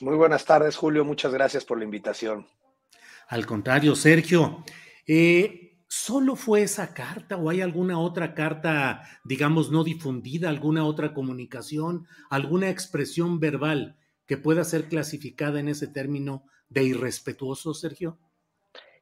[0.00, 1.04] Muy buenas tardes, Julio.
[1.04, 2.46] Muchas gracias por la invitación.
[3.28, 4.64] Al contrario, Sergio.
[5.06, 11.14] Eh, ¿Solo fue esa carta o hay alguna otra carta, digamos, no difundida, alguna otra
[11.14, 18.18] comunicación, alguna expresión verbal que pueda ser clasificada en ese término de irrespetuoso, Sergio?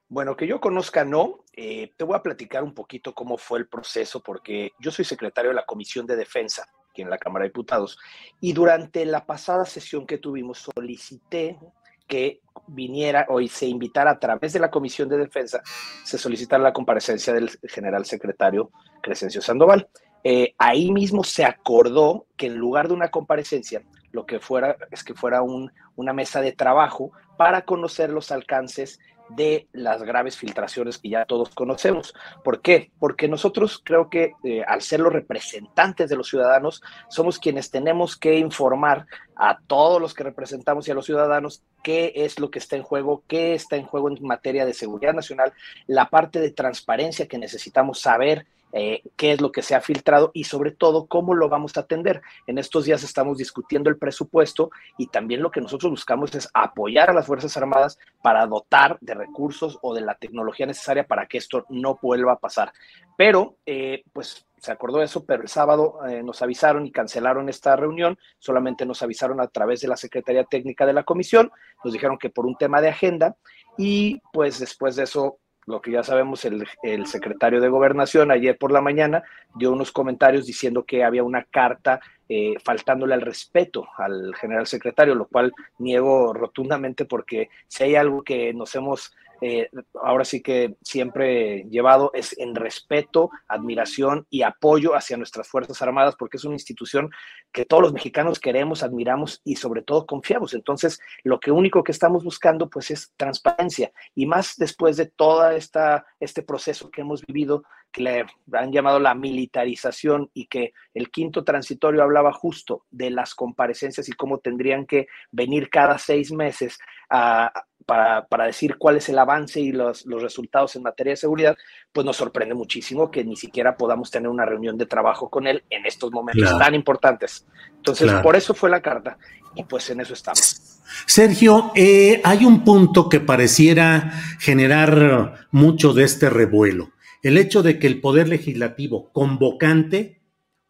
[0.08, 1.44] Bueno, que yo conozca, no.
[1.52, 5.50] Eh, te voy a platicar un poquito cómo fue el proceso, porque yo soy secretario
[5.50, 6.66] de la Comisión de Defensa
[7.02, 7.98] en la Cámara de Diputados,
[8.40, 11.58] y durante la pasada sesión que tuvimos solicité
[12.06, 15.62] que viniera hoy se invitara a través de la Comisión de Defensa,
[16.04, 18.70] se solicitara la comparecencia del general secretario
[19.02, 19.88] Crescencio Sandoval.
[20.24, 25.04] Eh, ahí mismo se acordó que en lugar de una comparecencia, lo que fuera es
[25.04, 28.98] que fuera un, una mesa de trabajo para conocer los alcances
[29.28, 32.14] de las graves filtraciones que ya todos conocemos.
[32.44, 32.90] ¿Por qué?
[32.98, 38.16] Porque nosotros creo que eh, al ser los representantes de los ciudadanos, somos quienes tenemos
[38.16, 42.58] que informar a todos los que representamos y a los ciudadanos qué es lo que
[42.58, 45.52] está en juego, qué está en juego en materia de seguridad nacional,
[45.86, 50.30] la parte de transparencia que necesitamos saber eh, qué es lo que se ha filtrado
[50.34, 52.22] y sobre todo cómo lo vamos a atender.
[52.46, 57.10] En estos días estamos discutiendo el presupuesto y también lo que nosotros buscamos es apoyar
[57.10, 61.38] a las Fuerzas Armadas para dotar de recursos o de la tecnología necesaria para que
[61.38, 62.72] esto no vuelva a pasar.
[63.16, 67.76] Pero, eh, pues se acordó eso, pero el sábado eh, nos avisaron y cancelaron esta
[67.76, 71.52] reunión, solamente nos avisaron a través de la Secretaría Técnica de la Comisión,
[71.84, 73.36] nos dijeron que por un tema de agenda
[73.78, 76.66] y pues después de eso lo que ya sabemos, el,
[77.06, 82.00] secretario de Gobernación ayer por la mañana dio unos comentarios diciendo que había una carta
[82.28, 88.22] eh, faltándole al respeto al general secretario, lo cual niego rotundamente porque si hay algo
[88.22, 89.68] que nos hemos eh,
[90.02, 96.16] ahora sí que siempre llevado es en respeto, admiración y apoyo hacia nuestras Fuerzas Armadas,
[96.18, 97.10] porque es una institución
[97.52, 100.54] que todos los mexicanos queremos, admiramos y sobre todo confiamos.
[100.54, 105.10] Entonces, lo que único que estamos buscando pues es transparencia y más después de
[105.56, 111.10] esta este proceso que hemos vivido que le han llamado la militarización y que el
[111.10, 116.78] quinto transitorio hablaba justo de las comparecencias y cómo tendrían que venir cada seis meses
[117.08, 121.56] para, decir cuál es el avance y los, resultados en materia de seguridad,
[121.92, 125.64] pues nos sorprende muchísimo que ni siquiera podamos tener una reunión de trabajo con él
[125.70, 127.46] en estos momentos tan importantes.
[127.76, 129.18] Entonces, por eso fue la carta
[129.54, 130.80] y pues en eso estamos.
[131.06, 136.92] Sergio, eh, hay un punto que pareciera generar mucho de este revuelo
[137.26, 140.22] el hecho de que el Poder Legislativo convocante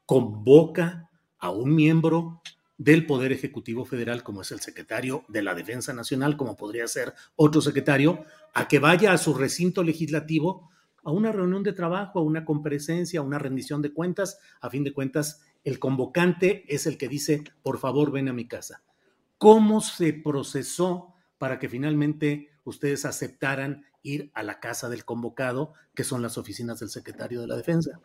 [0.07, 2.41] convoca a un miembro
[2.79, 7.15] del Poder Ejecutivo Federal, como es el secretario de la Defensa Nacional, como podría ser
[7.37, 10.71] otro secretario, a que vaya a su recinto legislativo
[11.03, 14.41] a una reunión de trabajo, a una comparecencia, a una rendición de cuentas.
[14.61, 18.49] A fin de cuentas, el convocante es el que dice, por favor, ven a mi
[18.49, 18.83] casa.
[19.39, 26.05] ¿Cómo se procesó para que finalmente ustedes aceptaran ir a la casa del convocado, que
[26.05, 28.01] son las oficinas del secretario de la Defensa.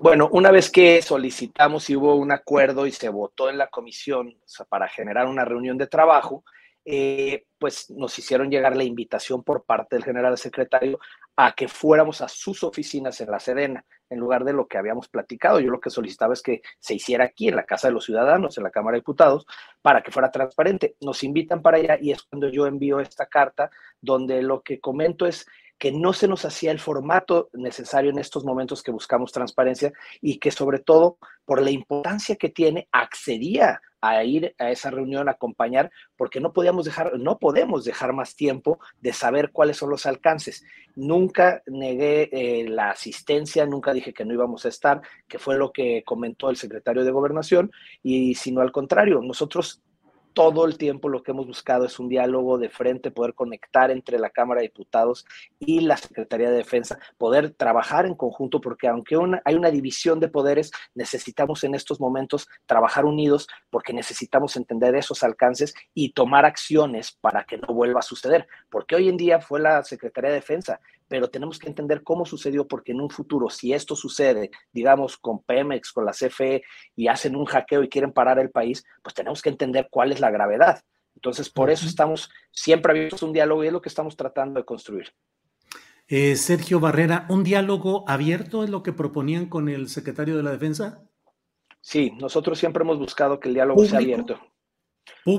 [0.00, 4.36] Bueno, una vez que solicitamos y hubo un acuerdo y se votó en la comisión
[4.68, 6.44] para generar una reunión de trabajo,
[6.84, 10.98] eh, pues nos hicieron llegar la invitación por parte del general secretario
[11.36, 15.08] a que fuéramos a sus oficinas en la Sedena, en lugar de lo que habíamos
[15.08, 15.60] platicado.
[15.60, 18.58] Yo lo que solicitaba es que se hiciera aquí, en la Casa de los Ciudadanos,
[18.58, 19.46] en la Cámara de Diputados,
[19.80, 20.96] para que fuera transparente.
[21.00, 23.70] Nos invitan para allá y es cuando yo envío esta carta
[24.00, 25.46] donde lo que comento es
[25.84, 29.92] que no se nos hacía el formato necesario en estos momentos que buscamos transparencia
[30.22, 35.28] y que sobre todo por la importancia que tiene accedía a ir a esa reunión,
[35.28, 39.90] a acompañar, porque no podíamos dejar, no podemos dejar más tiempo de saber cuáles son
[39.90, 40.64] los alcances.
[40.96, 45.70] Nunca negué eh, la asistencia, nunca dije que no íbamos a estar, que fue lo
[45.70, 47.70] que comentó el secretario de Gobernación,
[48.02, 49.82] y sino al contrario, nosotros
[50.34, 54.18] todo el tiempo lo que hemos buscado es un diálogo de frente, poder conectar entre
[54.18, 55.24] la Cámara de Diputados
[55.60, 60.28] y la Secretaría de Defensa, poder trabajar en conjunto, porque aunque hay una división de
[60.28, 67.12] poderes, necesitamos en estos momentos trabajar unidos porque necesitamos entender esos alcances y tomar acciones
[67.12, 70.80] para que no vuelva a suceder, porque hoy en día fue la Secretaría de Defensa
[71.08, 75.42] pero tenemos que entender cómo sucedió, porque en un futuro, si esto sucede, digamos, con
[75.42, 76.62] Pemex, con la CFE,
[76.96, 80.20] y hacen un hackeo y quieren parar el país, pues tenemos que entender cuál es
[80.20, 80.82] la gravedad.
[81.14, 84.60] Entonces, por eso estamos siempre abiertos a un diálogo y es lo que estamos tratando
[84.60, 85.12] de construir.
[86.06, 90.50] Eh, Sergio Barrera, ¿un diálogo abierto es lo que proponían con el secretario de la
[90.50, 91.02] Defensa?
[91.80, 94.38] Sí, nosotros siempre hemos buscado que el diálogo sea abierto.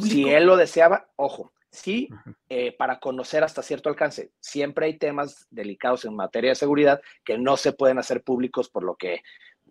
[0.02, 2.10] Si él lo deseaba, ojo, sí,
[2.50, 4.32] eh, para conocer hasta cierto alcance.
[4.40, 8.84] Siempre hay temas delicados en materia de seguridad que no se pueden hacer públicos por
[8.84, 9.22] lo que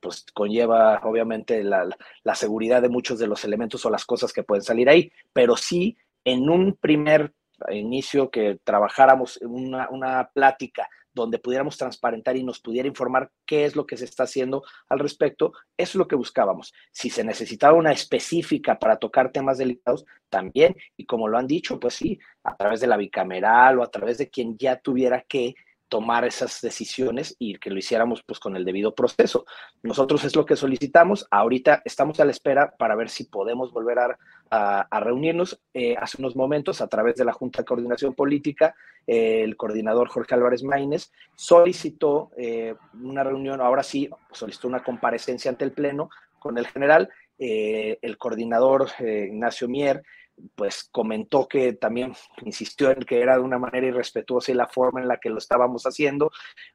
[0.05, 1.89] pues conlleva obviamente la,
[2.35, 5.97] seguridad de muchos de los elementos o las cosas que pueden salir ahí, pero sí
[6.25, 7.33] en un primer
[7.71, 13.77] inicio que trabajáramos una, una plática donde pudiéramos transparentar y nos pudiera informar qué es
[13.77, 16.75] lo que se está haciendo al respecto, eso es lo que buscábamos.
[16.91, 21.79] Si se necesitaba una específica para tocar temas delicados, también, y como lo han dicho,
[21.79, 25.55] pues sí, a través de la bicameral o a través de quien ya tuviera que
[25.89, 29.45] tomar esas decisiones y que lo hiciéramos pues con el debido proceso.
[29.83, 31.27] Nosotros es lo que solicitamos.
[31.31, 34.19] Ahorita estamos a la espera para ver si podemos volver a,
[35.01, 35.61] reunirnos.
[35.73, 38.75] Eh, hace unos momentos, a través de la Junta de Coordinación Política,
[39.07, 45.51] eh, el coordinador Jorge Álvarez Maínez solicitó eh, una reunión, ahora sí, solicitó una comparecencia
[45.51, 46.09] ante el Pleno
[46.39, 47.09] con el general.
[47.37, 50.05] el coordinador Ignacio Mier
[50.55, 55.01] pues comentó que también insistió en que era de una manera irrespetuosa y la forma
[55.01, 56.31] en la que lo estábamos haciendo,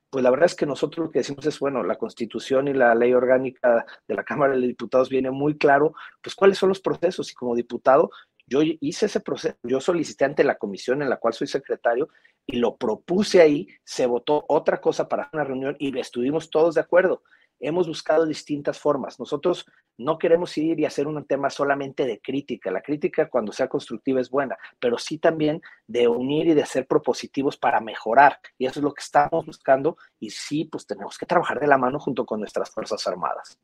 [0.09, 2.95] pues la verdad es que nosotros lo que decimos es, bueno, la constitución y la
[2.95, 7.31] ley orgánica de la Cámara de Diputados viene muy claro, pues cuáles son los procesos
[7.31, 8.09] y como diputado
[8.49, 12.09] yo hice ese proceso, yo solicité ante la comisión en la cual soy secretario
[12.47, 16.81] y lo propuse ahí, se votó otra cosa para una reunión y estuvimos todos de
[16.81, 17.21] acuerdo
[17.59, 19.19] hemos buscado distintas formas.
[19.19, 19.65] Nosotros
[19.97, 22.71] no queremos ir y hacer un tema solamente de crítica.
[22.71, 26.87] La crítica cuando sea constructiva es buena, pero sí también de unir y de ser
[26.87, 28.39] propositivos para mejorar.
[28.57, 29.97] Y eso es lo que estamos buscando.
[30.19, 33.59] Y sí, pues tenemos que trabajar de la mano junto con nuestras Fuerzas Armadas.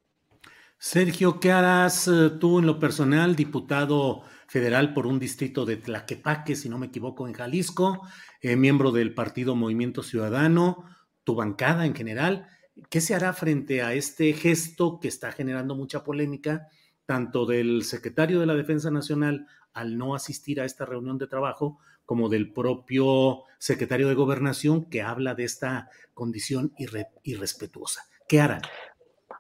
[0.77, 6.55] Sergio, ¿qué harás eh, tú en lo personal, diputado federal por un distrito de Tlaquepaque,
[6.55, 8.05] si no me equivoco, en Jalisco,
[8.41, 10.83] eh, miembro del Partido Movimiento Ciudadano,
[11.23, 12.49] tu bancada en general?
[12.89, 16.67] ¿Qué se hará frente a este gesto que está generando mucha polémica,
[17.05, 21.79] tanto del secretario de la Defensa Nacional al no asistir a esta reunión de trabajo,
[22.05, 26.73] como del propio secretario de Gobernación que habla de esta condición
[27.23, 28.01] irrespetuosa?
[28.27, 28.61] ¿Qué harán?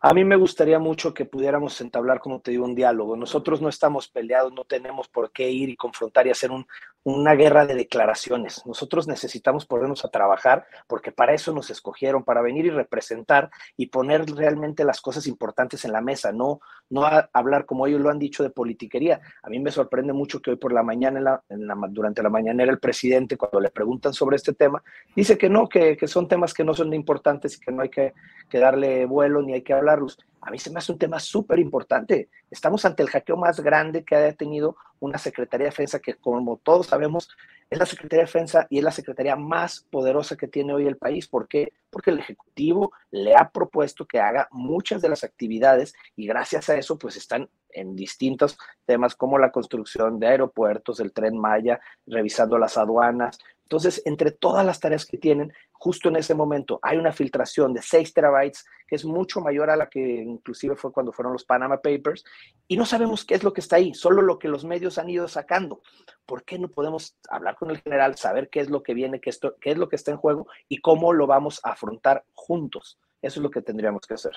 [0.07, 3.15] A mí me gustaría mucho que pudiéramos entablar, como te digo, un diálogo.
[3.15, 6.67] Nosotros no estamos peleados, no tenemos por qué ir y confrontar y hacer un,
[7.05, 8.65] una guerra de declaraciones.
[8.65, 13.87] Nosotros necesitamos ponernos a trabajar porque para eso nos escogieron, para venir y representar y
[13.87, 18.17] poner realmente las cosas importantes en la mesa, no, no hablar como ellos lo han
[18.17, 19.21] dicho de politiquería.
[19.43, 21.43] A mí me sorprende mucho que hoy por la mañana, la,
[21.89, 24.81] durante la mañanera, el presidente, cuando le preguntan sobre este tema,
[25.15, 28.13] dice que no, que, son temas que no son importantes y que no hay que,
[28.51, 32.29] darle vuelo ni hay que hablarlos a mí se me hace un tema súper importante.
[32.51, 36.57] Estamos ante el hackeo más grande que haya tenido una Secretaría de Defensa, que como
[36.57, 37.35] todos sabemos,
[37.67, 40.97] es la Secretaría de Defensa y es la Secretaría más poderosa que tiene hoy el
[40.97, 41.27] país.
[41.27, 41.73] ¿Por qué?
[41.89, 46.77] Porque el Ejecutivo le ha propuesto que haga muchas de las actividades y gracias a
[46.77, 52.59] eso, pues están en distintos temas como la construcción de aeropuertos, el tren Maya, revisando
[52.59, 57.11] las aduanas, entonces, entre todas las tareas que tienen, justo en ese momento hay una
[57.11, 61.33] filtración de 6 terabytes, que es mucho mayor a la que inclusive fue cuando fueron
[61.33, 62.23] los Panama Papers,
[62.67, 65.09] y no sabemos qué es lo que está ahí, solo lo que los medios han
[65.09, 65.81] ido sacando.
[66.27, 69.31] ¿Por qué no podemos hablar con el general, saber qué es lo que viene, qué,
[69.31, 72.99] esto, qué es lo que está en juego y cómo lo vamos a afrontar juntos?
[73.23, 74.33] Eso es lo que tendríamos que hacer.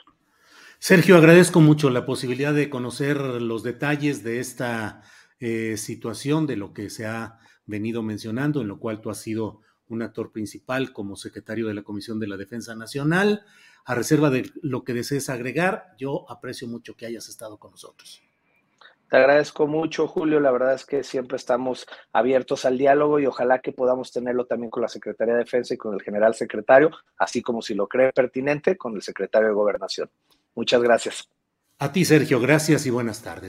[0.78, 5.02] Sergio, agradezco mucho la posibilidad de conocer los detalles de esta
[5.38, 9.60] eh, situación, de lo que se ha venido mencionando, en lo cual tú has sido
[9.88, 13.44] un actor principal como secretario de la Comisión de la Defensa Nacional.
[13.84, 18.22] A reserva de lo que desees agregar, yo aprecio mucho que hayas estado con nosotros.
[19.08, 20.40] Te agradezco mucho, Julio.
[20.40, 24.70] La verdad es que siempre estamos abiertos al diálogo y ojalá que podamos tenerlo también
[24.70, 28.12] con la Secretaría de Defensa y con el general secretario, así como si lo cree
[28.12, 30.10] pertinente, con el secretario de Gobernación.
[30.54, 31.30] Muchas gracias.
[31.78, 33.48] A ti, Sergio, gracias y buenas tardes.